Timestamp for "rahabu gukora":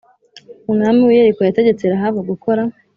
1.91-2.61